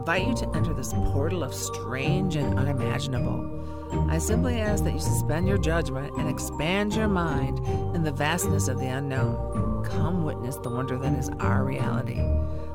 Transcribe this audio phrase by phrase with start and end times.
[0.00, 3.46] invite you to enter this portal of strange and unimaginable.
[4.08, 7.58] I simply ask that you suspend your judgment and expand your mind
[7.94, 9.84] in the vastness of the unknown.
[9.84, 12.16] Come witness the wonder that is our reality.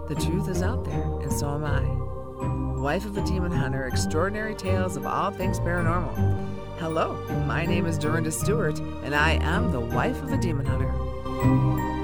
[0.07, 2.79] The truth is out there, and so am I.
[2.79, 6.47] Wife of a Demon Hunter, extraordinary tales of all things paranormal.
[6.77, 7.15] Hello,
[7.47, 11.94] my name is Dorinda Stewart, and I am the wife of a demon hunter.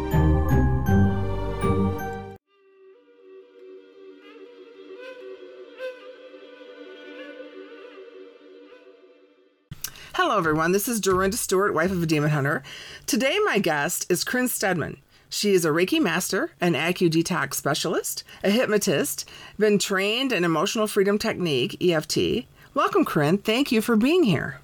[10.31, 10.71] Hello, everyone.
[10.71, 12.63] This is Dorinda Stewart, wife of a demon hunter.
[13.05, 14.95] Today, my guest is Krin Steadman.
[15.30, 20.88] She is a Reiki master, an Acu detox specialist, a hypnotist, been trained in emotional
[20.88, 22.45] freedom technique, EFT.
[22.73, 23.40] Welcome, Krin.
[23.40, 24.62] Thank you for being here.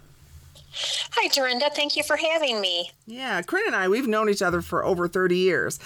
[1.12, 1.70] Hi, Dorinda.
[1.76, 2.91] Thank you for having me.
[3.05, 5.81] Yeah, Krin and I, we've known each other for over 30 years.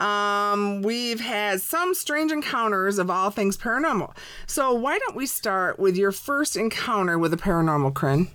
[0.00, 4.14] Um, we've had some strange encounters of all things paranormal.
[4.46, 8.28] So, why don't we start with your first encounter with a paranormal, Corinne?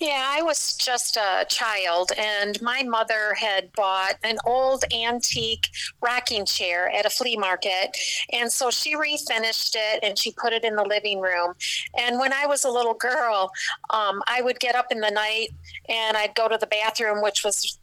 [0.00, 5.68] Yeah, I was just a child, and my mother had bought an old antique
[6.00, 7.96] rocking chair at a flea market.
[8.32, 11.54] And so she refinished it and she put it in the living room.
[11.98, 13.50] And when I was a little girl,
[13.90, 15.50] um, I would get up in the night
[15.88, 17.78] and I'd go to the bathroom, which was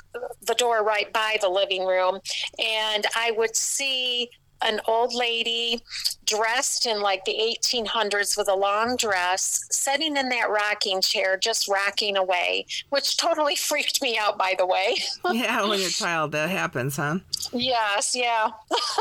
[0.46, 2.20] the door right by the living room,
[2.60, 4.30] and I would see
[4.64, 5.84] an old lady
[6.26, 11.68] dressed in like the 1800s with a long dress, sitting in that rocking chair, just
[11.68, 14.96] rocking away, which totally freaked me out, by the way.
[15.32, 17.20] yeah, when you're a child, that happens, huh?
[17.52, 18.52] Yes, yeah.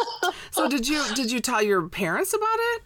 [0.51, 2.83] so did you did you tell your parents about it?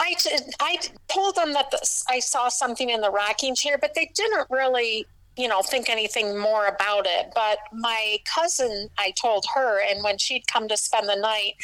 [0.00, 0.14] I,
[0.60, 0.78] I
[1.08, 5.06] told them that the, I saw something in the rocking chair, but they didn't really
[5.38, 7.30] you know, think anything more about it.
[7.32, 11.54] But my cousin, I told her, and when she'd come to spend the night,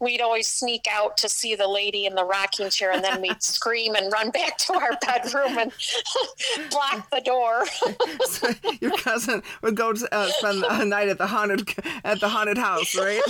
[0.00, 3.42] we'd always sneak out to see the lady in the rocking chair, and then we'd
[3.42, 5.72] scream and run back to our bedroom and
[6.70, 7.64] block the door.
[8.26, 8.50] so
[8.80, 11.72] your cousin would go to uh, spend a night at the haunted
[12.04, 13.22] at the haunted house, right?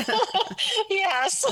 [0.90, 1.44] yes.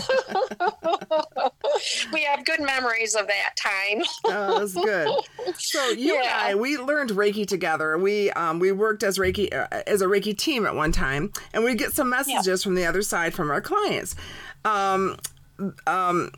[2.13, 4.03] we have good memories of that time.
[4.25, 5.09] oh, that's good.
[5.57, 6.21] So you yeah.
[6.23, 7.97] and I, we learned Reiki together.
[7.97, 11.63] We um, we worked as Reiki uh, as a Reiki team at one time, and
[11.63, 12.61] we get some messages yep.
[12.61, 14.17] from the other side from our clients.
[14.65, 15.19] Um,
[15.87, 16.33] um,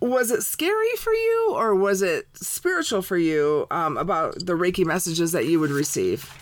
[0.00, 4.86] was it scary for you, or was it spiritual for you um, about the Reiki
[4.86, 6.32] messages that you would receive?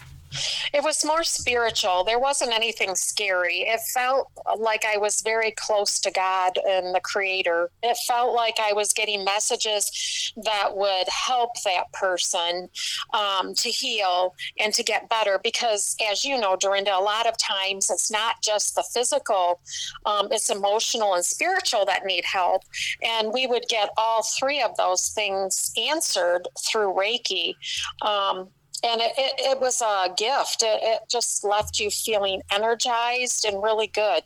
[0.73, 2.05] It was more spiritual.
[2.05, 3.63] There wasn't anything scary.
[3.63, 7.71] It felt like I was very close to God and the Creator.
[7.83, 12.69] It felt like I was getting messages that would help that person
[13.13, 15.39] um, to heal and to get better.
[15.43, 19.61] Because, as you know, Dorinda, a lot of times it's not just the physical,
[20.07, 22.63] um, it's emotional and spiritual that need help.
[23.03, 27.55] And we would get all three of those things answered through Reiki.
[28.03, 28.49] Um,
[28.85, 30.63] and it, it, it was a gift.
[30.63, 34.23] It, it just left you feeling energized and really good.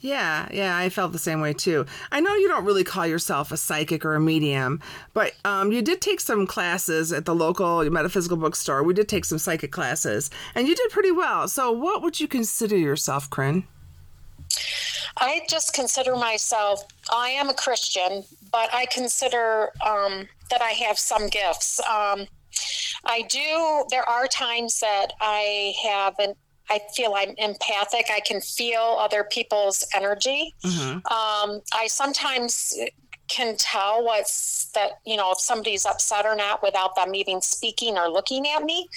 [0.00, 1.84] Yeah, yeah, I felt the same way too.
[2.12, 4.80] I know you don't really call yourself a psychic or a medium,
[5.12, 8.84] but um, you did take some classes at the local metaphysical bookstore.
[8.84, 11.48] We did take some psychic classes, and you did pretty well.
[11.48, 13.66] So, what would you consider yourself, Corinne?
[15.16, 18.22] I just consider myself, I am a Christian,
[18.52, 21.80] but I consider um, that I have some gifts.
[21.80, 22.28] Um,
[23.04, 23.84] I do.
[23.90, 26.34] There are times that I have an
[26.70, 28.06] I feel I'm empathic.
[28.10, 30.54] I can feel other people's energy.
[30.62, 30.96] Mm-hmm.
[30.96, 32.78] Um, I sometimes
[33.28, 37.98] can tell what's that you know if somebody's upset or not without them even speaking
[37.98, 38.88] or looking at me.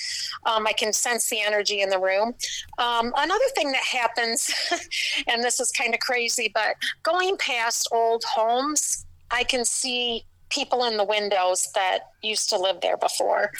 [0.45, 2.33] Um, I can sense the energy in the room.
[2.77, 4.51] Um, another thing that happens,
[5.27, 10.83] and this is kind of crazy, but going past old homes, I can see people
[10.83, 13.51] in the windows that used to live there before.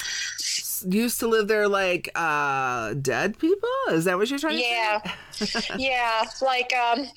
[0.88, 3.70] Used to live there like uh dead people?
[3.90, 5.02] Is that what you're trying yeah.
[5.34, 5.62] to say?
[5.70, 5.76] Yeah.
[5.78, 6.30] yeah.
[6.42, 7.08] Like um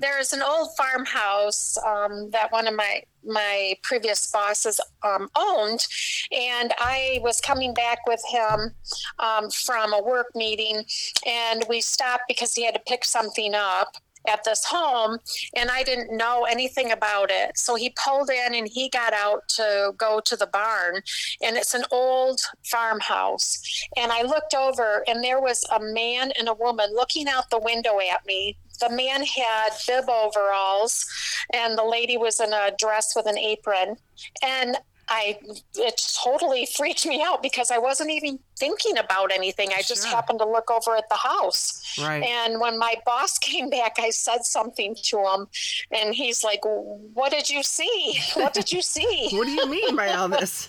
[0.00, 5.86] there's an old farmhouse um that one of my my previous bosses um, owned.
[6.32, 8.74] And I was coming back with him
[9.18, 10.84] um, from a work meeting,
[11.26, 15.18] and we stopped because he had to pick something up at this home
[15.54, 17.56] and I didn't know anything about it.
[17.58, 21.02] So he pulled in and he got out to go to the barn
[21.42, 23.60] and it's an old farmhouse.
[23.96, 27.60] And I looked over and there was a man and a woman looking out the
[27.60, 28.56] window at me.
[28.80, 31.04] The man had bib overalls
[31.52, 33.96] and the lady was in a dress with an apron.
[34.42, 34.76] And
[35.08, 35.38] I
[35.76, 39.68] it totally freaked me out because I wasn't even thinking about anything.
[39.72, 40.14] I just Sure.
[40.16, 41.96] happened to look over at the house.
[42.00, 42.22] Right.
[42.22, 45.46] And when my boss came back, I said something to him,
[45.90, 48.18] and he's like, "What did you see?
[48.34, 50.68] What did you see?" What do you mean by all this?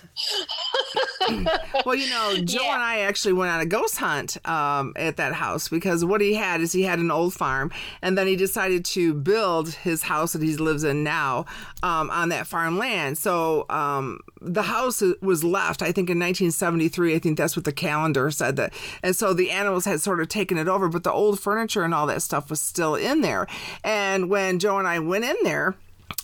[1.86, 2.74] well, you know, Joe Yeah.
[2.76, 6.34] and I actually went on a ghost hunt um, at that house because what he
[6.36, 7.72] had is he had an old farm,
[8.02, 11.46] and then he decided to build his house that he lives in now
[11.84, 13.18] um, on that farm land.
[13.18, 17.16] So um, the house was left, I think, in 1973.
[17.16, 20.28] I think that's what the calendar said that, and so the animals had sort of
[20.28, 23.48] taken it over, but the old furniture and all that stuff was still in there.
[23.84, 25.76] And when Joe and I went in there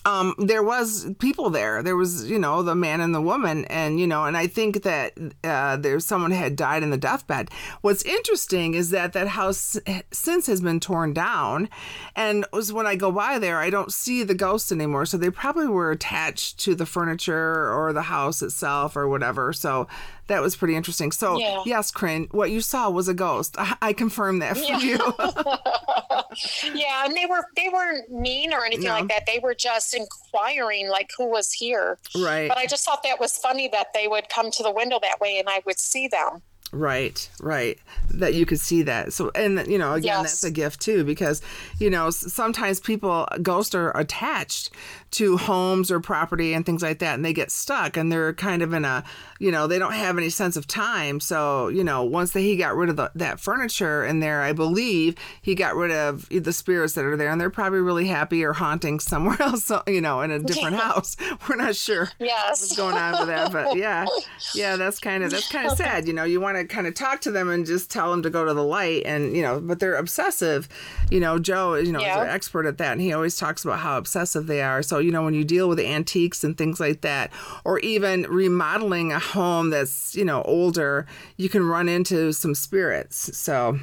[0.06, 1.82] um, there was people there.
[1.84, 4.84] There was, you know, the man and the woman, and you know, and I think
[4.84, 5.14] that
[5.44, 7.50] uh, there's someone had died in the deathbed.
[7.82, 9.78] What's interesting is that that house
[10.12, 11.70] since has been torn down,
[12.16, 15.06] and was when I go by there, I don't see the ghosts anymore.
[15.06, 19.54] So they probably were attached to the furniture or the house itself or whatever.
[19.54, 19.88] So
[20.28, 21.12] that was pretty interesting.
[21.12, 21.62] So Yeah.
[21.66, 23.56] yes, Corinne, what you saw was a ghost.
[23.60, 24.80] I, I confirm that for Yeah.
[24.80, 24.98] you.
[26.74, 28.92] yeah, and they were they weren't mean or anything No.
[28.94, 29.26] like that.
[29.26, 31.98] They were just inquiring like who was here.
[32.16, 32.48] right.
[32.48, 35.20] But I just thought that was funny that they would come to the window that
[35.20, 36.42] way and I would see them.
[36.72, 37.80] Right, right.
[38.20, 39.14] That you could see that.
[39.14, 40.22] So, and you know, again, Yes.
[40.24, 41.42] that's a gift too, because
[41.80, 44.70] you know sometimes people ghosts are attached
[45.12, 48.62] to homes or property and things like that, and they get stuck, and they're kind
[48.62, 49.02] of in a,
[49.40, 51.22] you know, they don't have any sense of time.
[51.22, 54.52] So, you know, once they, he got rid of the, that furniture in there, I
[54.52, 58.44] believe he got rid of the spirits that are there, and they're probably really happy
[58.44, 61.16] or haunting somewhere else, so- you know, in a different house.
[61.48, 62.62] We're not sure Yes.
[62.62, 64.06] what's going on with that but yeah
[64.54, 66.94] yeah that's kind of that's kind of sad you know you want to kind of
[66.94, 69.60] talk to them and just tell them to go to the light and you know
[69.60, 70.68] but they're obsessive.
[71.12, 72.18] You know joe you know Yeah.
[72.18, 74.82] is an expert at that and he always talks about how obsessive they are.
[74.84, 77.32] So you know when you deal with antiques and things like that
[77.64, 81.06] or even remodeling a home that's you know older
[81.38, 83.38] you can run into some spirits.
[83.38, 83.78] So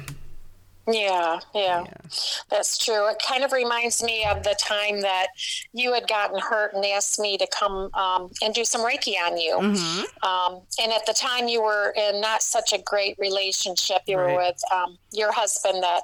[0.85, 1.85] Yeah, yeah,
[2.49, 3.07] that's true.
[3.09, 5.27] It kind of reminds me of the time that
[5.71, 9.37] you had gotten hurt and asked me to come um, and do some Reiki on
[9.37, 9.55] you.
[9.55, 10.23] mhm.
[10.23, 14.01] Um, and at the time, you were in not such a great relationship.
[14.07, 16.01] You were with um, your husband that,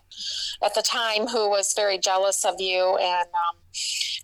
[0.64, 3.58] at the time, who was very jealous of you, and um,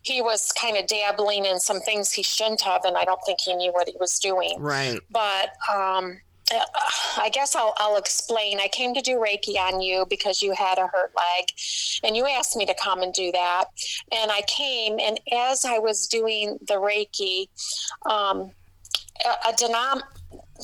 [0.04, 3.42] he was kind of dabbling in some things he shouldn't have, and I don't think
[3.42, 6.20] he knew what he was doing right but um,
[6.52, 8.60] I guess I'll, I'll explain.
[8.60, 11.46] I came to do Reiki on you because you had a hurt leg,
[12.04, 13.66] and you asked me to come and do that.
[14.12, 17.48] And I came, and as I was doing the Reiki,
[18.10, 18.52] um,
[19.26, 20.04] a, a denom-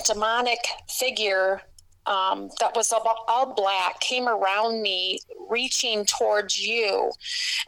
[0.06, 1.62] demonic figure
[2.06, 5.20] um, that was all, all black came around me,
[5.50, 7.12] reaching towards you,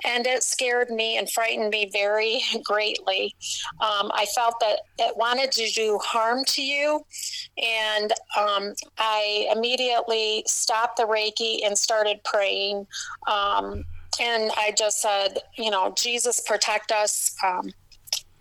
[0.05, 3.35] and it scared me and frightened me very greatly.
[3.79, 7.05] Um, I felt that it wanted to do harm to you,
[7.61, 12.87] and um, I immediately stopped the Reiki and started praying.
[13.27, 13.83] Um,
[14.19, 17.35] and I just said, you know, Jesus, protect us.
[17.43, 17.71] Um,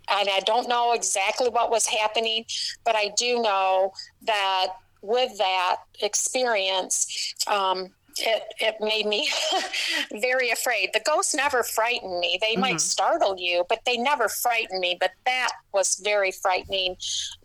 [0.09, 2.45] and I don't know exactly what was happening,
[2.83, 3.93] but I do know
[4.23, 4.67] that
[5.03, 9.29] with that experience, um, it, it made me
[10.21, 10.91] very afraid.
[10.93, 12.37] The ghosts never frightened me.
[12.41, 14.97] They might startle you, but they never frightened me.
[14.99, 16.95] But that was very frightening.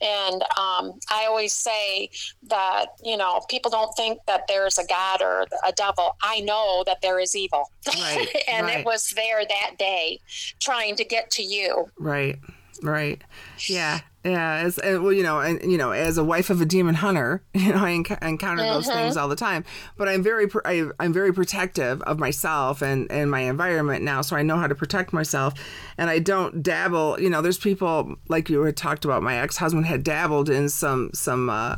[0.01, 2.11] And um, I always say
[2.49, 6.17] that, you know, people don't think that there's a God or a devil.
[6.23, 7.71] I know that there is evil.
[7.87, 8.81] Right, and right.
[8.81, 10.21] it was there that day
[10.61, 11.87] trying to get to you.
[11.99, 12.39] Right,
[12.83, 13.23] right,
[13.69, 14.55] yeah, yeah.
[14.65, 17.43] As uh, well, you know, and you know, as a wife of a demon hunter,
[17.55, 19.65] you know, I enc- encounter those things all the time.
[19.97, 24.21] But I'm very, pr- I, I'm very protective of myself and and my environment now,
[24.23, 25.55] so I know how to protect myself,
[25.97, 27.21] and I don't dabble.
[27.21, 29.23] You know, there's people like you had talked about.
[29.23, 31.51] My ex husband had dabbled in some some.
[31.51, 31.77] uh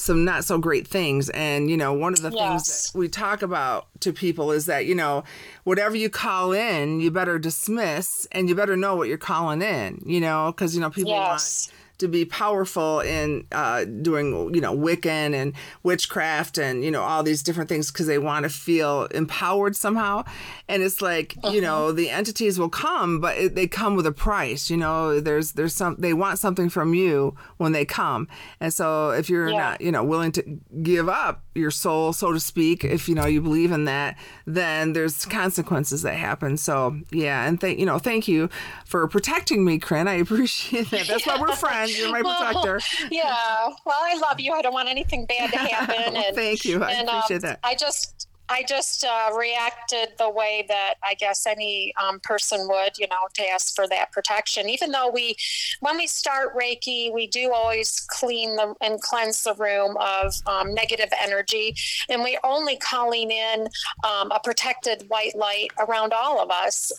[0.00, 3.42] some not so great things and you know one of the things that we talk
[3.42, 5.22] about to people is that you know
[5.64, 10.02] whatever you call in you better dismiss and you better know what you're calling in
[10.06, 11.68] you know because you know people Yes.
[11.68, 15.52] want to be powerful in uh, doing you know wiccan and
[15.82, 20.24] witchcraft and you know all these different things because they want to feel empowered somehow.
[20.68, 24.12] And it's like you know the entities will come but it, they come with a
[24.12, 25.20] price you know?
[25.20, 28.28] There's there's some they want something from you when they come.
[28.60, 29.56] And so if you're Yeah.
[29.58, 30.42] not you know willing to
[30.82, 34.16] give up your soul so to speak if you know you believe in that
[34.46, 36.56] then there's consequences that happen.
[36.56, 38.48] So yeah and thank you know thank you
[38.86, 40.08] for protecting me Corinne.
[40.08, 41.06] I appreciate that.
[41.06, 42.80] That's why we're friends you're my protector
[43.10, 43.68] yeah.
[43.84, 44.52] Well, I love you.
[44.52, 46.16] I don't want anything bad to happen.
[46.16, 46.82] And Thank you.
[46.82, 47.60] I and, appreciate um, that.
[47.62, 52.98] I just I just uh, reacted the way that I guess any um, person would,
[52.98, 54.68] you know, to ask for that protection.
[54.68, 55.36] Even though we,
[55.78, 60.74] when we start Reiki, we do always clean the and cleanse the room of um,
[60.74, 61.76] negative energy,
[62.08, 63.68] and we're only calling in
[64.02, 66.90] um, a protected white light around all of us.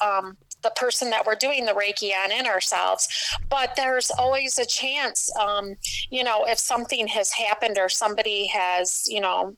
[0.64, 3.08] The person that we're doing the Reiki on in ourselves.
[3.50, 5.76] But there's always a chance, um,
[6.10, 9.56] you know, if something has happened or somebody has, you know,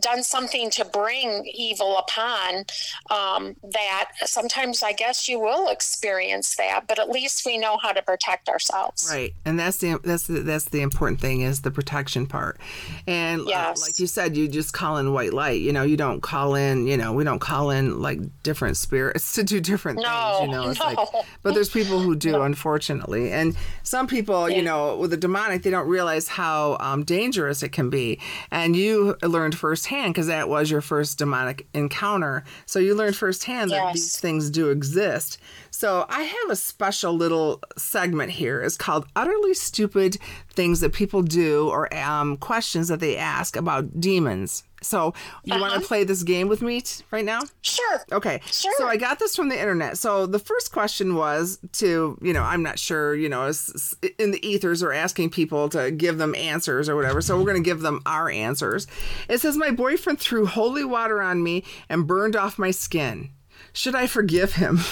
[0.00, 2.64] done something to bring evil upon,
[3.10, 7.92] um, that sometimes I guess you will experience that, but at least we know how
[7.92, 9.08] to protect ourselves.
[9.10, 12.58] Right, and that's the that's the, that's the important thing is the protection part.
[13.08, 13.80] And yes.
[13.80, 15.62] uh, like you said, you just call in white light.
[15.62, 16.86] You know, you don't call in.
[16.86, 20.46] You know, we don't call in like different spirits to do different no, things.
[20.46, 20.86] You know, it's no.
[20.88, 20.98] like,
[21.42, 22.42] but there's people who do, no.
[22.42, 24.56] unfortunately, and some people, yeah.
[24.56, 28.20] you know, with the demonic, they don't realize how um, dangerous it can be.
[28.50, 32.44] And you learned firsthand because that was your first demonic encounter.
[32.66, 33.80] So you learned firsthand yes.
[33.80, 35.38] that these things do exist.
[35.70, 38.60] So I have a special little segment here.
[38.60, 40.18] It's called Utterly Stupid
[40.50, 44.64] Things That People Do or um, Questions That They Ask About Demons.
[44.82, 45.12] So
[45.44, 45.60] you uh-huh.
[45.60, 47.40] want to play this game with me t- right now?
[47.62, 48.04] Sure.
[48.12, 48.40] Okay.
[48.46, 48.72] Sure.
[48.78, 49.98] So I got this from the internet.
[49.98, 54.30] So the first question was to, you know, I'm not sure, you know, is in
[54.30, 57.20] the ethers or asking people to give them answers or whatever.
[57.20, 58.86] So we're going to give them our answers.
[59.28, 63.30] It says my boyfriend threw holy water on me and burned off my skin.
[63.72, 64.80] Should I forgive him?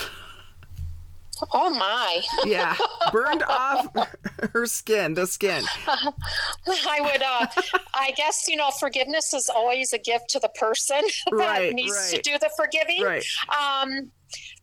[1.52, 2.22] Oh my.
[2.44, 2.76] yeah,
[3.12, 3.88] burned off
[4.52, 5.64] her skin, the skin.
[5.86, 7.46] I would uh
[7.94, 11.02] I guess you know forgiveness is always a gift to the person
[11.36, 12.14] that needs right.
[12.14, 13.02] to do the forgiving.
[13.02, 13.24] Right.
[13.50, 14.10] Um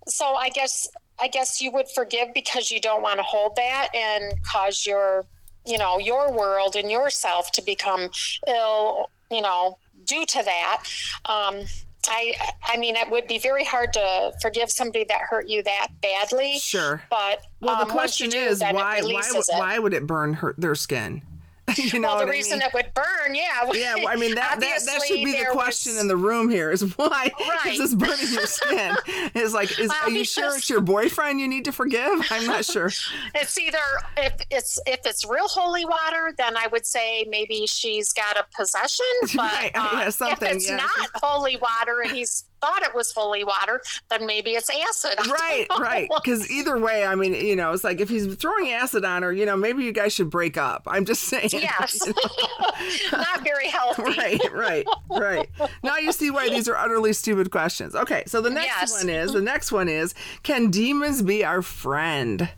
[0.08, 0.88] so I guess
[1.20, 5.26] I guess you would forgive because you don't want to hold that and cause your
[5.66, 8.10] you know your world and yourself to become
[8.48, 10.84] ill, you know, due to that.
[11.26, 11.66] Um
[12.08, 12.34] I
[12.64, 16.60] I mean it would be very hard to forgive somebody that hurt you that badly.
[16.60, 17.02] Sure.
[17.10, 20.76] But well, the um, question do, is why why why would it burn her, their
[20.76, 21.22] skin?
[21.78, 22.68] you know well, the reason I mean?
[22.68, 23.44] it would burn, yeah.
[23.74, 26.02] Yeah, well, I mean that, that that should be the question was...
[26.02, 27.74] in the room here is why right.
[27.74, 28.96] is this burning your skin?
[29.34, 32.26] It's like, is are you sure it's your boyfriend you need to forgive?
[32.30, 32.92] I'm not sure.
[33.34, 33.78] It's either
[34.18, 38.46] if it's if it's real holy water, then I would say maybe she's got a
[38.56, 39.06] possession.
[39.22, 39.72] But right.
[39.74, 40.78] uh, yeah, something, if it's yeah.
[40.78, 45.20] not holy water and he's thought it was holy water, then maybe it's acid.
[45.34, 46.10] Right, right.
[46.24, 49.34] Because either way, I mean, you know, it's like if he's throwing acid on her,
[49.34, 50.84] you know, maybe you guys should break up.
[50.88, 51.50] I'm just saying.
[51.52, 52.00] Yes.
[52.06, 52.14] You
[53.12, 53.18] know?
[53.18, 54.04] Not very healthy.
[54.04, 55.50] right, right, right.
[55.84, 57.96] Now you see why these are utterly stupid questions.
[57.96, 58.94] Okay, so the next Yes.
[59.04, 62.50] one is the next one is can demons be our friend?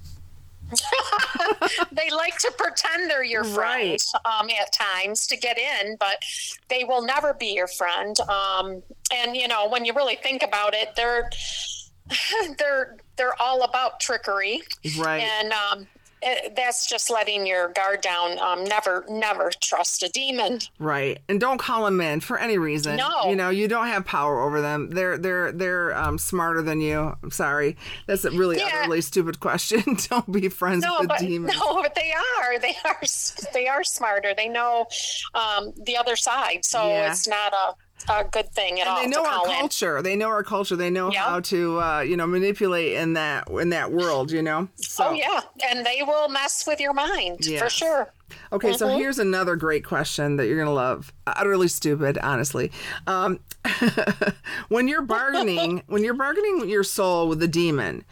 [1.92, 3.56] they like to pretend they're your friend
[3.92, 4.04] Right.
[4.26, 6.24] um, at times to get in, but
[6.70, 8.16] they will never be your friend.
[8.22, 8.82] Um,
[9.14, 11.30] and you know, when you really think about it, they're
[12.58, 14.62] they're they're all about trickery,
[14.98, 15.24] Right.
[15.24, 15.88] and um,
[16.56, 18.40] that's just letting your guard down.
[18.40, 20.60] Um, never, never trust a demon.
[20.80, 22.98] Right, and don't call them in for any reason.
[22.98, 23.30] No.
[23.30, 24.90] you know you don't have power over them.
[24.90, 27.16] They're they're they're um, smarter than you.
[27.24, 27.78] I'm sorry,
[28.08, 28.70] that's a really Yeah.
[28.82, 29.84] utterly stupid question.
[30.10, 31.56] don't be friends No, with but demons.
[31.58, 32.60] no, but they are.
[32.60, 33.00] They are.
[33.54, 34.34] They are smarter.
[34.36, 34.88] They know
[35.34, 37.12] um, the other side, so Yeah.
[37.12, 37.74] it's not a,
[38.10, 39.02] a good thing at and all.
[39.02, 39.60] they know our call in.
[39.60, 40.02] culture.
[40.02, 40.76] They know our culture.
[40.76, 41.24] They know Yeah.
[41.24, 44.32] how to, uh, you know, manipulate in that in that world.
[44.32, 44.68] You know.
[44.76, 47.62] So, Oh yeah, and they will mess with your mind Yes.
[47.62, 48.14] for sure.
[48.52, 48.98] Okay, so Mhm.
[48.98, 51.14] here's another great question that you're gonna love.
[51.28, 52.72] Utterly stupid, honestly.
[53.08, 53.40] Um,
[54.70, 58.04] when you're bargaining, when you're bargaining your soul with the demon,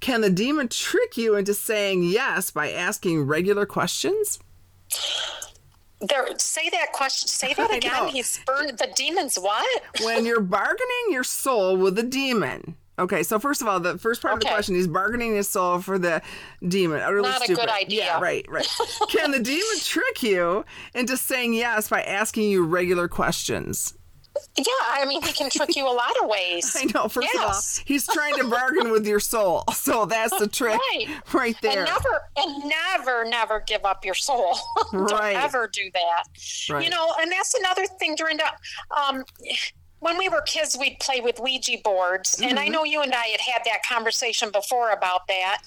[0.00, 4.38] can the demon trick you into saying yes by asking regular questions?
[6.08, 7.28] There, say that question.
[7.28, 7.92] Say that again.
[7.92, 8.08] know.
[8.08, 9.36] He's burned the demons.
[9.36, 9.82] What?
[10.02, 12.76] when you're bargaining your soul with a demon.
[12.98, 15.80] Okay, so first of all, the first part of the question, he's bargaining his soul
[15.80, 16.20] for the
[16.66, 17.00] demon.
[17.00, 18.04] Utterly Not a good idea.
[18.04, 18.68] Yeah, right, right.
[19.08, 23.94] Can the demon trick you into saying yes by asking you regular questions?
[24.56, 26.74] Yeah, I mean, he can trick you a lot of ways.
[26.78, 27.08] I know.
[27.08, 27.36] First Yes.
[27.36, 31.06] of all, he's trying to bargain with your soul, so that's the trick Right.
[31.32, 31.80] right there.
[31.80, 34.56] And never, and never, never give up your soul.
[34.92, 35.36] Don't Right.
[35.36, 36.24] ever do that.
[36.70, 36.84] Right.
[36.84, 38.44] You know, and that's another thing, Dorinda.
[38.96, 39.24] Um,
[40.00, 42.58] when we were kids, we'd play with Ouija boards, and Mm-hmm.
[42.58, 45.58] I know you and I had had that conversation before about that.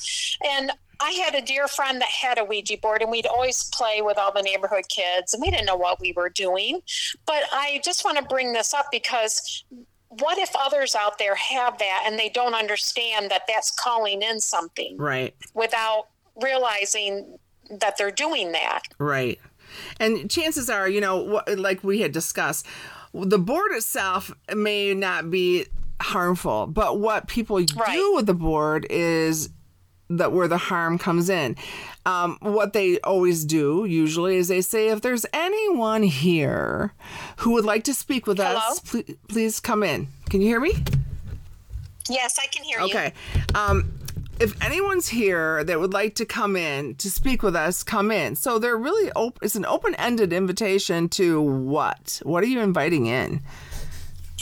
[0.44, 4.02] And I had a dear friend that had a Ouija board, and we'd always play
[4.02, 6.82] with all the neighborhood kids, and we didn't know what we were doing.
[7.26, 9.64] But I just want to bring this up because
[10.10, 14.40] what if others out there have that and they don't understand that that's calling in
[14.40, 16.06] something right, without
[16.42, 17.38] realizing
[17.70, 18.82] that they're doing that?
[19.00, 19.40] right.
[20.00, 22.66] And chances are, you know, like we had discussed,
[23.14, 25.66] the board itself may not be
[26.02, 27.94] harmful, but what people Right.
[27.94, 29.50] do with the board is
[30.10, 31.56] that where the harm comes in.
[32.06, 36.94] Um, what they always do usually is they say, if there's anyone here
[37.38, 39.04] who would like to speak with us, Hello?
[39.28, 40.08] please, come in.
[40.30, 40.74] Can you hear me?
[42.08, 42.86] Yes, I can hear you.
[42.86, 43.14] Okay.
[43.56, 43.92] Um,
[44.40, 48.36] if anyone's here that would like to come in to speak with us, come in.
[48.36, 49.40] So they're really open.
[49.42, 52.22] It's an open-ended invitation to what?
[52.24, 53.42] What are you inviting in?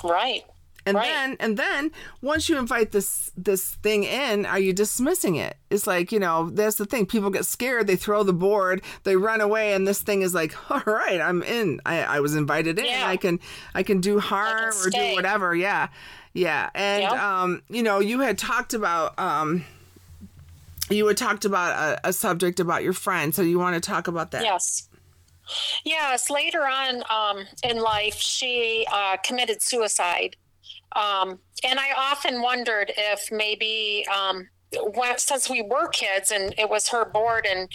[0.03, 0.43] Right.
[0.85, 1.05] And Right.
[1.07, 5.55] then and then once you invite this this thing in, are you dismissing it?
[5.69, 7.05] It's like, you know, that's the thing.
[7.05, 10.53] People get scared, they throw the board, they run away, and this thing is like,
[10.71, 11.79] all right, I'm in.
[11.85, 12.85] I, I was invited in.
[12.85, 13.07] Yeah.
[13.07, 13.39] I can
[13.73, 15.55] I can do harm or do whatever.
[15.55, 15.87] Yeah.
[16.33, 16.69] Yeah.
[16.75, 17.41] And Yeah.
[17.43, 19.63] um, you know, you had talked about um
[20.89, 21.71] you had talked about
[22.03, 24.43] a, a subject about your friend, so you want to talk about that?
[24.43, 24.89] Yes.
[25.85, 26.29] Yes.
[26.29, 30.35] Later on um, in life, she uh, committed suicide.
[30.95, 34.47] Um, and I often wondered if maybe, um,
[34.93, 37.69] when, since we were kids and it was her board and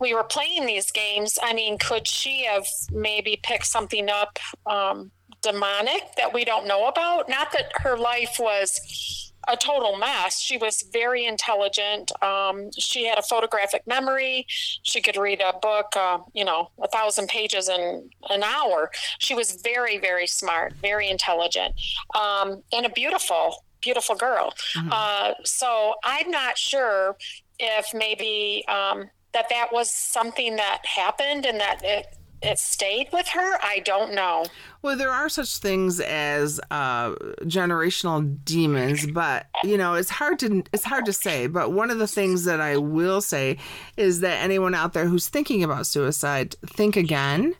[0.00, 5.10] we were playing these games, I mean, could she have maybe picked something up um,
[5.42, 7.28] demonic that we don't know about?
[7.28, 10.40] Not that her life was a total mess.
[10.40, 12.12] She was very intelligent.
[12.22, 14.46] Um, she had a photographic memory.
[14.48, 18.90] She could read a book, uh, you know, a thousand pages in an hour.
[19.18, 21.74] She was very, very smart, very intelligent,
[22.14, 24.54] um, and a beautiful, beautiful girl.
[24.90, 27.16] Uh, so I'm not sure
[27.58, 32.06] if maybe um, that that was something that happened and that it
[32.44, 33.58] it stayed with her.
[33.62, 34.46] I don't know.
[34.82, 37.10] Well, there are such things as uh,
[37.42, 41.46] generational demons, but you know it's hard to it's hard to say.
[41.46, 43.58] But one of the things that I will say
[43.96, 47.54] is that anyone out there who's thinking about suicide, think again.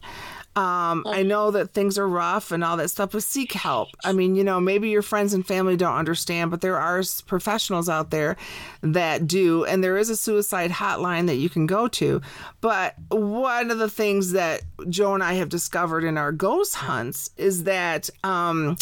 [0.56, 3.88] Um, I know that things are rough and all that stuff, but seek help.
[4.04, 7.88] I mean, you know, maybe your friends and family don't understand, but there are professionals
[7.88, 8.36] out there
[8.80, 12.20] that do, and there is a suicide hotline that you can go to.
[12.60, 17.30] But one of the things that Joe and I have discovered in our ghost hunts
[17.36, 18.76] is that um,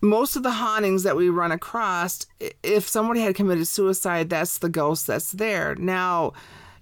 [0.00, 2.24] most of the hauntings that we run across,
[2.62, 5.74] if somebody had committed suicide, that's the ghost that's there.
[5.74, 6.32] Now,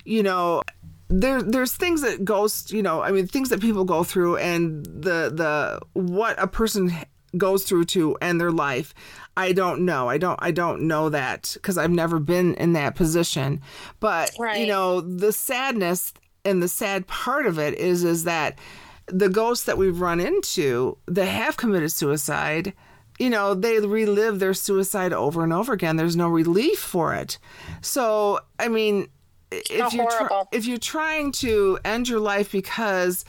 [0.05, 0.63] you know,
[1.09, 4.85] there there's things that ghosts, you know, I mean things that people go through and
[4.87, 6.93] the the what a person
[7.37, 8.95] goes through to end their life.
[9.37, 10.09] I don't know.
[10.09, 13.61] I don't I don't know that because I've never been in that position.
[14.01, 16.13] But you know, the sadness
[16.45, 18.59] and the sad part of it is is that
[19.07, 22.73] the ghosts that we've run into that have committed suicide,
[23.19, 25.97] you know, they relive their suicide over and over again.
[25.97, 27.39] There's no relief for it.
[27.81, 29.09] So, I mean,
[29.51, 33.25] if you're if you're trying to end your life because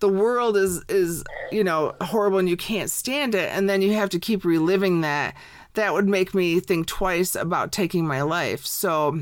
[0.00, 3.92] the world is is you know horrible and you can't stand it and then you
[3.92, 5.34] have to keep reliving that
[5.74, 9.20] that would make me think twice about taking my life so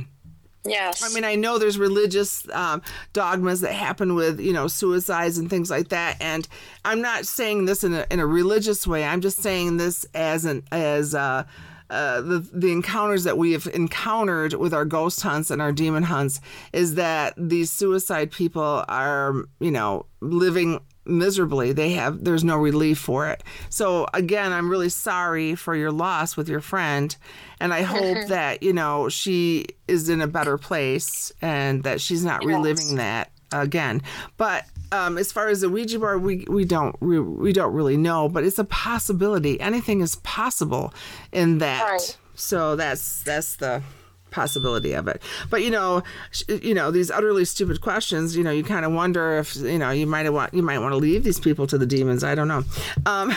[0.68, 1.02] Yes.
[1.04, 2.82] I mean, I know there's religious um,
[3.12, 6.16] dogmas that happen with, you know, suicides and things like that.
[6.20, 6.46] And
[6.84, 9.04] I'm not saying this in a, in a religious way.
[9.04, 11.44] I'm just saying this as an as uh,
[11.90, 16.02] uh, the the encounters that we have encountered with our ghost hunts and our demon
[16.02, 16.40] hunts
[16.72, 21.72] is that these suicide people are, you know, living miserably.
[21.72, 23.42] They have there's no relief for it.
[23.70, 27.14] So again i'm really sorry for your loss with your friend
[27.60, 32.24] and i hope that you know she is in a better place and that she's
[32.24, 34.02] not reliving that again.
[34.36, 37.96] But um, as far as the Ouija board, we we don't we, we don't really
[37.96, 39.60] know, but it's a possibility.
[39.60, 40.92] Anything is possible
[41.32, 41.82] in that.
[41.82, 42.18] Right.
[42.34, 43.82] So that's that's the
[44.30, 45.22] possibility of it.
[45.48, 48.36] But you know, sh- you know these utterly stupid questions.
[48.36, 50.92] You know, you kind of wonder if you know you might want you might want
[50.92, 52.22] to leave these people to the demons.
[52.22, 52.62] I don't know.
[53.06, 53.30] Um,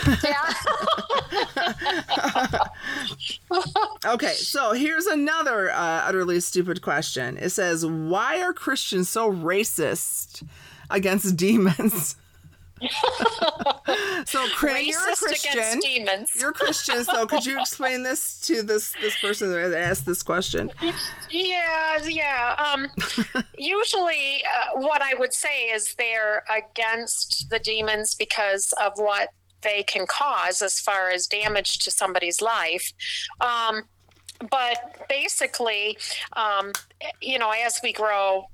[4.05, 7.37] okay, so here's another uh, utterly stupid question.
[7.37, 10.43] It says, "Why are Christians so racist
[10.89, 12.15] against demons?"
[14.25, 15.79] so, Cran, you're a Christian.
[15.79, 16.31] demons.
[16.35, 20.23] You're a Christian, so could you explain this to this this person that asked this
[20.23, 20.71] question?
[21.29, 22.55] Yeah, yeah.
[22.57, 22.87] Um,
[23.57, 29.29] usually, uh, what I would say is they're against the demons because of what
[29.61, 32.93] they can cause as far as damage to somebody's life.
[33.41, 33.83] Um,
[34.49, 35.97] but basically,
[36.33, 36.71] um,
[37.21, 38.45] you know, as we grow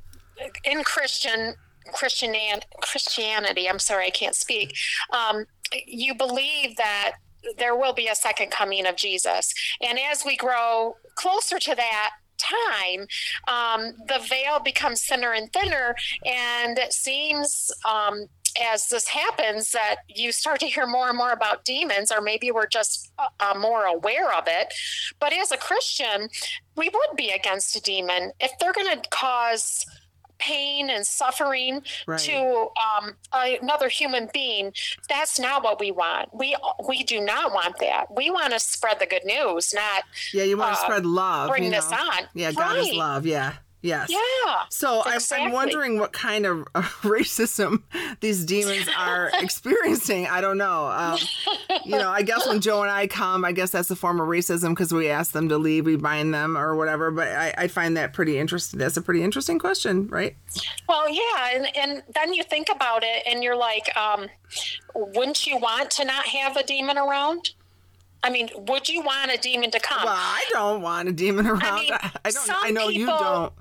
[0.64, 1.56] in Christian
[1.94, 2.36] Christian
[2.82, 4.76] Christianity, I'm sorry, I can't speak.
[5.12, 5.46] Um,
[5.86, 7.16] you believe that
[7.58, 12.12] there will be a second coming of Jesus, and as we grow closer to that
[12.38, 13.08] time,
[13.48, 15.96] um, the veil becomes thinner and thinner,
[16.26, 18.28] and it seems um,
[18.62, 22.52] as this happens that you start to hear more and more about demons or maybe
[22.52, 24.74] we're just uh, more aware of it
[25.20, 26.30] but as a christian
[26.78, 29.86] we would be against a demon if they're going to cause
[30.38, 32.20] pain and suffering right.
[32.20, 34.74] to um, another human being
[35.10, 36.56] that's not what we want we
[36.88, 40.58] we do not want that we want to spread the good news not yeah you
[40.58, 41.78] want to uh, spread love bring you know?
[41.78, 42.88] this on yeah god right.
[42.88, 43.54] is love yeah
[43.86, 44.10] Yes.
[44.10, 44.64] Yeah.
[44.70, 45.46] So exactly.
[45.46, 47.84] I'm, wondering what kind of uh, racism
[48.20, 50.26] these demons are experiencing.
[50.26, 50.88] I don't know.
[50.88, 51.20] Um,
[51.86, 54.28] you know, I guess when Joe and I come, I guess that's a form of
[54.28, 57.12] racism because we ask them to leave, we bind them or whatever.
[57.12, 58.80] But I, I, find that pretty interesting.
[58.80, 60.36] That's a pretty interesting question, right?
[60.90, 61.50] Well, yeah.
[61.54, 64.28] And, and then you think about it and you're like, um,
[64.96, 67.52] wouldn't you want to not have a demon around?
[68.26, 70.04] I mean, would you want a demon to come?
[70.04, 71.62] Well, I don't want a demon around.
[71.64, 72.50] I, mean, I don't.
[72.50, 73.54] I know people, you don't.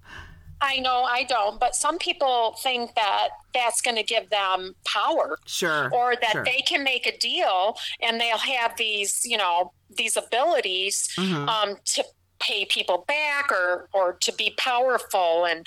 [0.62, 5.38] I know I don't, but some people think that that's going to give them power.
[5.44, 5.90] Sure.
[5.92, 6.44] Or that sure.
[6.44, 11.46] they can make a deal and they'll have these, you know, these abilities mm-hmm.
[11.48, 12.04] um, to
[12.40, 15.66] pay people back or or to be powerful and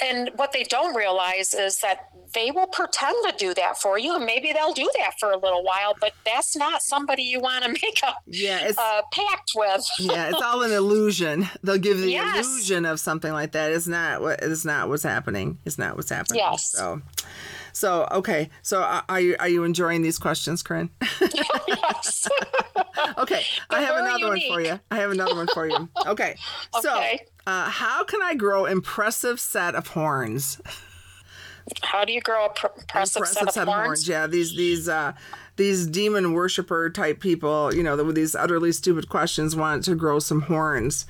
[0.00, 4.16] and what they don't realize is that they will pretend to do that for you
[4.16, 7.64] and maybe they'll do that for a little while but that's not somebody you want
[7.64, 9.86] to make a yeah, it's, uh, pact with.
[9.98, 11.48] Yeah it's all an illusion.
[11.62, 12.46] They'll give the yes.
[12.46, 13.72] illusion of something like that.
[13.72, 15.58] It's not what it's not what's happening.
[15.64, 16.40] It's not what's happening.
[16.40, 16.70] Yes.
[16.72, 17.00] So
[17.72, 20.90] so okay, so are you are you enjoying these questions, Corinne?
[21.20, 22.28] yes.
[23.32, 24.80] Okay, I have another one for you.
[24.90, 25.88] I have another one for you.
[26.06, 26.36] Okay,
[26.80, 27.02] so.
[27.46, 30.60] Uh, how can I grow impressive set of horns?
[31.82, 33.78] How do you grow a pr- impressive, impressive, set, of, set horns?
[33.78, 34.08] of horns?
[34.08, 35.12] Yeah, these these uh,
[35.56, 40.18] these demon worshiper type people, you know, with these utterly stupid questions, want to grow
[40.18, 41.06] some horns.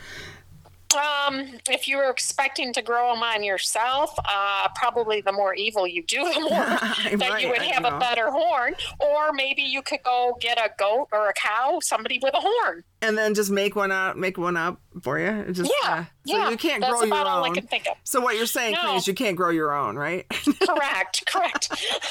[0.96, 5.86] Um, if you were expecting to grow them on yourself, uh, probably the more evil
[5.86, 8.74] you do, the more that right, you would have a better horn.
[9.00, 12.84] Or maybe you could go get a goat or a cow, somebody with a horn,
[13.02, 15.52] and then just make one up, make one up for you.
[15.52, 16.50] Just, yeah, uh, so yeah.
[16.50, 17.10] You can't grow your own.
[17.10, 17.96] That's about all I can think of.
[18.04, 18.96] So what you're saying no.
[18.96, 20.26] is you can't grow your own, right?
[20.66, 21.68] correct, correct.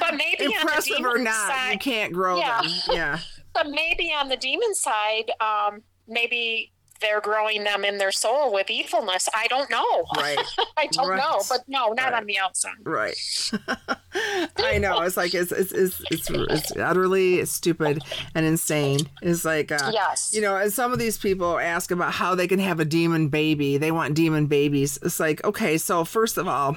[0.00, 2.62] but maybe impressive or not, side, you can't grow yeah.
[2.62, 2.70] them.
[2.90, 3.18] Yeah.
[3.54, 8.70] But maybe on the demon side, um, maybe they're growing them in their soul with
[8.70, 9.28] evilness.
[9.34, 10.04] I don't know.
[10.16, 10.38] Right.
[10.76, 11.18] I don't right.
[11.18, 12.14] know, but no, not right.
[12.14, 12.72] on the outside.
[12.82, 13.16] Right.
[14.58, 15.00] I know.
[15.02, 18.02] It's like it's it's it's it's, it's utterly stupid
[18.34, 19.00] and insane.
[19.22, 20.56] It's like uh, yes, you know.
[20.56, 23.76] And some of these people ask about how they can have a demon baby.
[23.78, 24.98] They want demon babies.
[25.02, 26.76] It's like okay, so first of all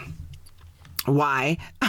[1.05, 1.57] why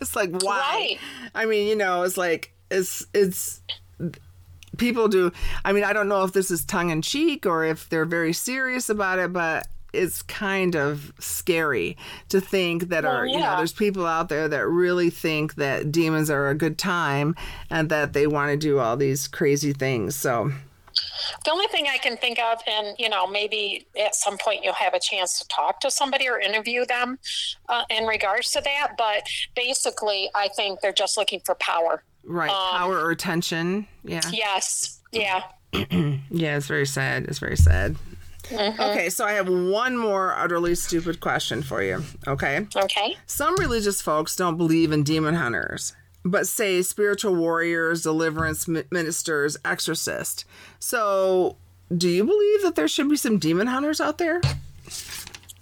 [0.00, 0.98] it's like why right.
[1.36, 3.60] i mean you know it's like it's it's
[4.76, 5.32] people do.
[5.64, 8.32] I mean, I don't know if this is tongue in cheek or if they're very
[8.32, 11.96] serious about it, but it's kind of scary
[12.28, 13.32] to think that well, are yeah.
[13.32, 17.34] you know there's people out there that really think that demons are a good time
[17.70, 20.52] and that they want to do all these crazy things so
[21.44, 24.74] the only thing I can think of, and you know, maybe at some point you'll
[24.74, 27.18] have a chance to talk to somebody or interview them
[27.68, 28.92] uh, in regards to that.
[28.98, 32.02] But basically, I think they're just looking for power.
[32.24, 32.50] Right.
[32.50, 33.86] Um, power or attention.
[34.04, 34.22] Yeah.
[34.32, 35.00] Yes.
[35.12, 35.44] Yeah.
[35.72, 37.24] yeah, it's very sad.
[37.24, 37.96] It's very sad.
[38.44, 38.80] Mm-hmm.
[38.80, 42.02] Okay, so I have one more utterly stupid question for you.
[42.26, 42.66] Okay.
[42.74, 43.16] Okay.
[43.26, 50.44] Some religious folks don't believe in demon hunters, but say spiritual warriors, deliverance ministers, exorcists.
[50.80, 51.56] So,
[51.96, 54.40] do you believe that there should be some demon hunters out there?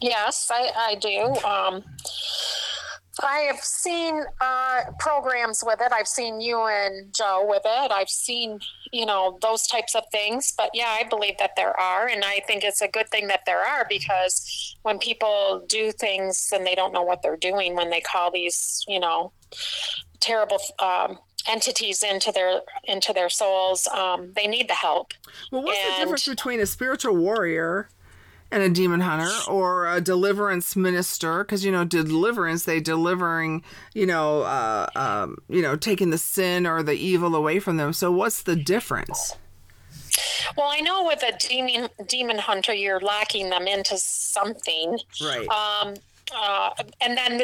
[0.01, 1.35] Yes, I, I do.
[1.47, 1.85] Um,
[3.23, 5.93] I have seen uh, programs with it.
[5.93, 7.91] I've seen you and Joe with it.
[7.91, 8.61] I've seen,
[8.93, 10.53] you know, those types of things.
[10.57, 12.07] But yeah, I believe that there are.
[12.09, 16.51] And I think it's a good thing that there are because when people do things
[16.55, 19.33] and they don't know what they're doing, when they call these, you know,
[20.21, 25.13] terrible um, entities into their into their souls, um, they need the help.
[25.51, 27.89] Well, what's and, the difference between a spiritual warrior
[28.51, 33.63] and a demon hunter or a deliverance minister because you know deliverance they delivering
[33.95, 37.93] you know uh, um, you know taking the sin or the evil away from them.
[37.93, 39.37] So what's the difference?
[40.57, 44.99] Well i know with a demon demon hunter you're locking them into something.
[45.21, 45.49] Right.
[45.49, 45.95] Um,
[46.35, 47.43] uh, and then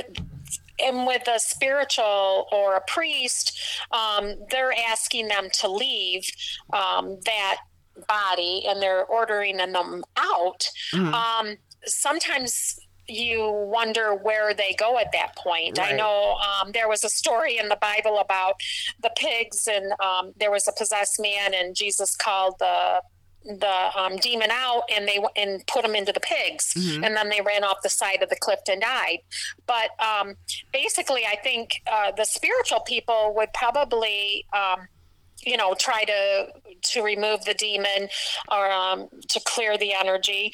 [0.80, 3.58] and with a spiritual or a priest,
[3.92, 6.28] um, they're asking them to leave
[6.72, 7.58] um, that
[8.08, 11.14] body and they're ordering them out, mm-hmm.
[11.14, 15.78] um, sometimes you wonder where they go at that point.
[15.78, 15.92] Right.
[15.92, 18.54] I know um, there was a story in the Bible about
[19.02, 23.02] the pigs, and um, there was a possessed man, and Jesus called the
[23.44, 27.04] the um, demon out and they and put him into the pigs Mhm.
[27.04, 29.18] and then they ran off the side of the cliff and died
[29.66, 30.36] but um,
[30.72, 34.88] basically i think uh, the spiritual people would probably um,
[35.46, 36.46] you know try to
[36.82, 38.08] to remove the demon
[38.50, 40.52] or um, to clear the energy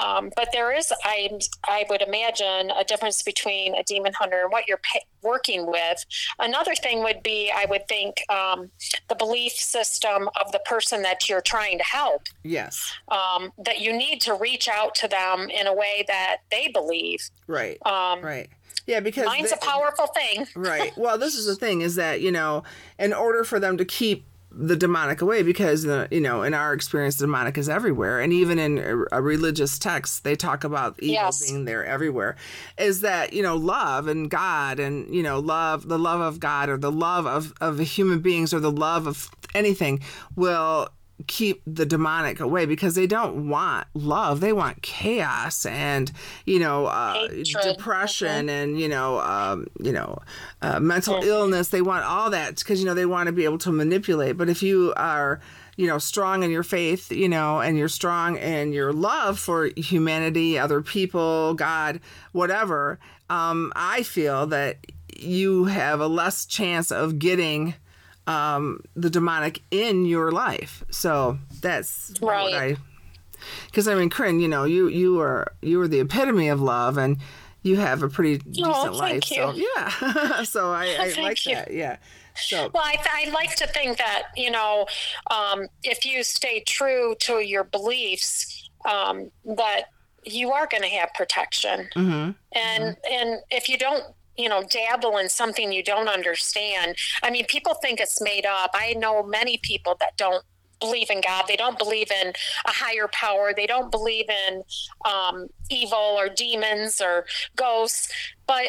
[0.00, 1.28] um, but there is i
[1.68, 6.04] i would imagine a difference between a demon hunter and what you're pa- working with
[6.38, 8.70] another thing would be i would think um,
[9.08, 12.92] the belief system of the person that you're trying to help Yes.
[13.08, 17.20] um, that you need to reach out to them in a way that they believe
[17.46, 17.78] Right.
[17.86, 18.48] um, Right.
[18.88, 20.92] Yeah, because mind's they- a powerful thing right.
[20.96, 22.64] Well, this is the thing is that, you know,
[22.98, 26.72] in order for them to keep the demonic away because the you know in our
[26.72, 30.94] experience the demonic is everywhere and even in a, a religious text they talk about
[31.00, 31.46] evil Yes.
[31.50, 32.34] being there everywhere
[32.78, 36.70] is that you know love and god and you know love the love of god
[36.70, 40.00] or the love of of human beings or the love of anything
[40.34, 40.88] will
[41.26, 44.40] keep the demonic away because they don't want love.
[44.40, 46.10] They want chaos and
[46.46, 47.28] you know uh,
[47.62, 50.18] depression and you know um, you know
[50.62, 51.68] uh, mental illness.
[51.68, 54.36] They want all that because you know they want to be able to manipulate.
[54.36, 55.40] But if you are
[55.76, 59.70] you know strong in your faith you know and you're strong in your love for
[59.76, 62.00] humanity other people god
[62.32, 62.98] whatever
[63.30, 64.78] um, i feel that
[65.16, 67.74] you have a less chance of getting
[68.28, 70.84] um, the demonic in your life.
[70.90, 72.42] So that's Right.
[72.42, 72.76] what I.
[73.66, 76.98] Because I mean, Corinne, you know, you you are you are the epitome of love,
[76.98, 77.18] and
[77.62, 79.22] you have a pretty decent Oh, life.
[79.22, 81.54] thank So yeah, so I, I like you.
[81.54, 81.72] that.
[81.72, 81.96] Yeah.
[82.36, 84.86] So Well, I, I like to think that you know,
[85.30, 89.84] um, if you stay true to your beliefs, um, that
[90.24, 91.88] you are going to have protection.
[91.96, 92.34] mhm.
[92.54, 94.04] And and if you don't,
[94.38, 98.70] you know, dabble in something you don't understand, I mean, people think it's made up.
[98.74, 100.44] I know many people that don't
[100.80, 101.46] believe in God.
[101.48, 102.28] They don't believe in
[102.64, 103.52] a higher power.
[103.54, 104.62] They don't believe in
[105.04, 108.12] um, evil or demons or ghosts,
[108.46, 108.66] but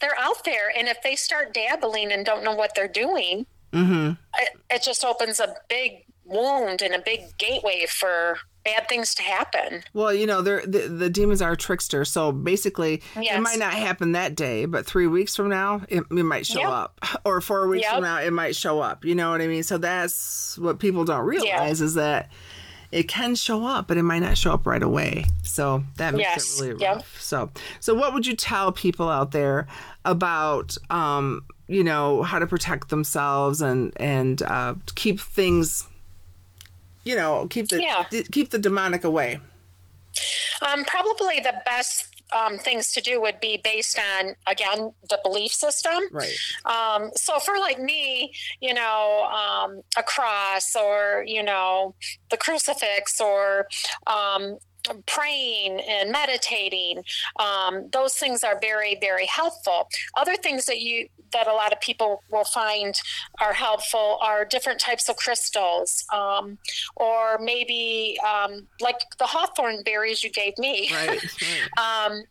[0.00, 0.70] they're out there.
[0.76, 4.16] And if they start dabbling and don't know what they're doing, Mhm.
[4.38, 9.22] it, it just opens a big wound and a big gateway for bad things to
[9.22, 9.82] happen.
[9.94, 12.10] Well, you know, they're, the the demons are tricksters.
[12.10, 16.24] So basically, it might not happen that day, but three weeks from now, it, it
[16.24, 16.68] might show Yep.
[16.70, 19.04] up, or four weeks from now, it might show up.
[19.04, 19.62] You know what I mean?
[19.62, 22.28] So that's what people don't realize is that
[22.92, 25.24] it can show up, but it might not show up right away.
[25.42, 26.60] So that makes Yes.
[26.60, 26.94] it really Yep.
[26.96, 27.20] rough.
[27.20, 29.66] So, so what would you tell people out there
[30.04, 35.86] about, um, you know, how to protect themselves and and uh, keep things,
[37.06, 38.04] you know, keep the Yeah.
[38.32, 39.40] keep the demonic away?
[40.66, 45.52] Um, probably the best um, things to do would be based on, again, the belief
[45.52, 46.00] system.
[46.10, 46.34] Right.
[46.64, 51.94] Um, so for like me, you know, um, a cross or, you know,
[52.30, 53.68] the crucifix or
[54.06, 54.58] um,
[55.06, 57.02] praying and meditating,
[57.38, 59.88] um, those things are very, very helpful.
[60.16, 62.98] Other things that you, that a lot of people will find
[63.40, 66.58] are helpful are different types of crystals, um,
[66.96, 71.22] or maybe um, like the hawthorn berries you gave me Right.
[71.78, 72.08] right.
[72.10, 72.22] um,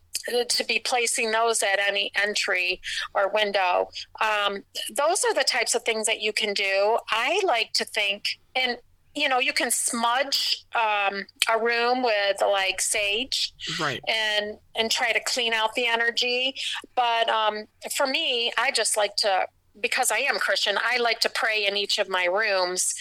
[0.48, 2.80] to be placing those at any entry
[3.14, 3.88] or window.
[4.20, 4.64] Um,
[4.94, 6.98] those are the types of things that you can do.
[7.10, 8.78] I like to think, and
[9.16, 14.00] you know, you can smudge um, a room with like sage Right.
[14.06, 16.54] and and try to clean out the energy.
[16.94, 17.64] But um,
[17.96, 19.46] for me, I just like to
[19.80, 20.78] because I am Christian.
[20.80, 22.94] I like to pray in each of my rooms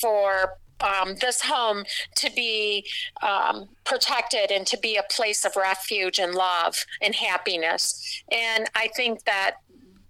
[0.00, 0.58] for.
[0.82, 1.84] Um, this home
[2.16, 2.86] to be
[3.22, 8.22] um, protected and to be a place of refuge and love and happiness.
[8.32, 9.56] And I think that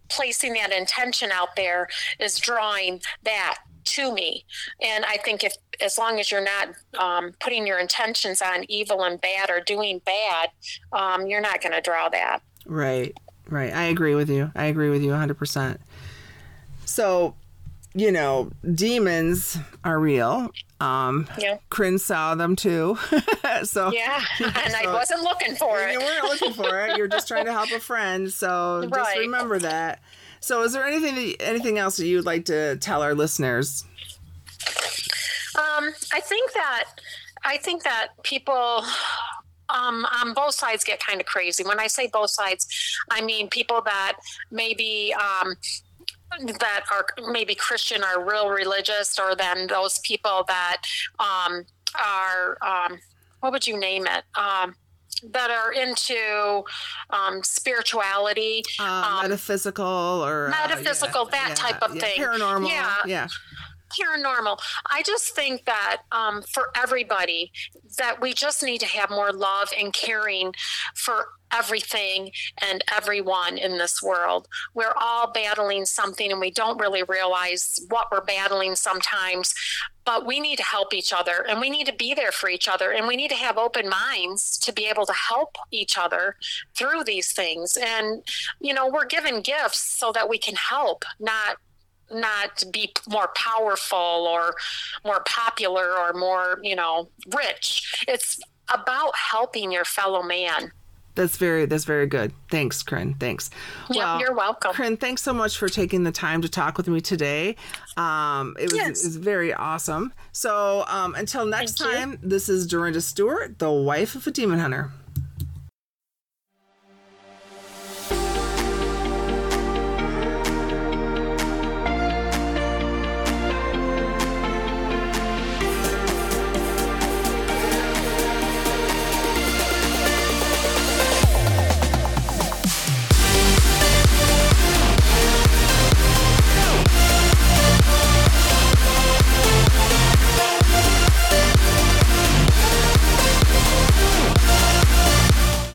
[0.09, 1.88] placing that intention out there
[2.20, 3.59] is drawing that
[3.90, 4.44] to me.
[4.83, 9.03] And I think if, as long as you're not um, putting your intentions on evil
[9.05, 10.50] and bad or doing bad,
[10.92, 12.40] um, you're not going to draw that.
[12.66, 13.16] Right,
[13.48, 13.72] right.
[13.72, 14.50] I agree with you.
[14.55, 15.79] I agree with you 100%.
[16.85, 17.35] So,
[17.94, 20.50] you know, demons are real.
[20.81, 21.59] Um, Yeah.
[21.70, 22.98] Corinne saw them too.
[23.64, 24.22] so, Yeah.
[24.40, 25.92] And I wasn't looking for it.
[25.92, 26.96] you weren't looking for it.
[26.96, 28.33] You're just trying to help a friend.
[28.33, 30.00] So, just remember that.
[30.40, 33.85] So, is there anything anything else that you'd like to tell our listeners?
[35.57, 36.85] Um, I think that
[37.44, 38.85] I think that people
[39.68, 41.62] um, on both sides get kind of crazy.
[41.64, 42.66] When I say both sides,
[43.11, 44.18] I mean people that
[44.50, 45.55] maybe um,
[46.59, 50.83] that are maybe Christian or real religious, or then those people that
[51.18, 51.64] um,
[51.98, 52.98] are um,
[53.40, 54.24] what would you name it?
[54.38, 54.74] Um,
[55.22, 56.64] that are into
[57.11, 58.85] um, spirituality, Uh,
[59.22, 59.85] Um, metaphysical
[60.24, 62.18] or uh, metaphysical, that type of thing.
[62.18, 62.68] Paranormal.
[62.68, 62.94] Yeah.
[63.06, 63.26] Yeah.
[63.90, 64.59] Paranormal.
[64.90, 67.53] I just think that um, for everybody,
[67.98, 70.55] that we just need to have more love and caring
[70.94, 74.48] for everything and everyone in this world.
[74.74, 79.53] We're all battling something and we don't really realize what we're battling sometimes,
[80.05, 82.68] but we need to help each other and we need to be there for each
[82.68, 86.37] other and we need to have open minds to be able to help each other
[86.76, 87.76] through these things.
[87.76, 88.22] And,
[88.61, 91.57] you know, we're given gifts so that we can help, not
[92.11, 94.55] not be more powerful or
[95.05, 98.05] more popular or more, you know, rich.
[98.09, 98.40] It's
[98.73, 100.73] about helping your fellow man.
[101.16, 102.33] That's very that's very good.
[102.51, 103.14] Thanks, Corinne.
[103.14, 103.51] Thanks.
[103.90, 104.73] Yeah, well, you're welcome.
[104.73, 107.57] Corinne, thanks so much for taking the time to talk with me today.
[107.96, 109.03] Um, it was, yes.
[109.03, 110.14] it was very awesome.
[110.33, 112.18] So um, until next Thank time, you.
[112.23, 114.92] this is Dorinda Stewart, the wife of a demon hunter.